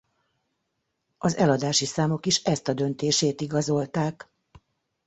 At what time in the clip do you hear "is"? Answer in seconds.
2.25-2.37